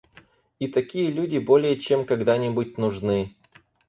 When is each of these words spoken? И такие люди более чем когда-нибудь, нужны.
И 0.57 0.67
такие 0.67 1.11
люди 1.11 1.37
более 1.37 1.77
чем 1.79 2.07
когда-нибудь, 2.07 2.79
нужны. 2.79 3.35